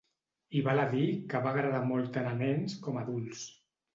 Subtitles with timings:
[0.59, 3.47] I val a dir que va agradar molt tant a nens com adults.